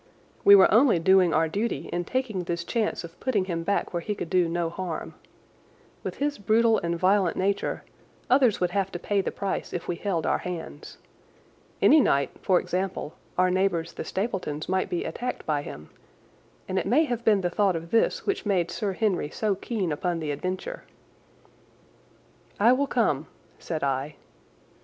[0.43, 4.01] We were only doing our duty in taking this chance of putting him back where
[4.01, 5.13] he could do no harm.
[6.01, 7.83] With his brutal and violent nature,
[8.27, 10.97] others would have to pay the price if we held our hands.
[11.83, 15.91] Any night, for example, our neighbours the Stapletons might be attacked by him,
[16.67, 19.91] and it may have been the thought of this which made Sir Henry so keen
[19.91, 20.83] upon the adventure.
[22.59, 23.27] "I will come,"
[23.59, 24.15] said I.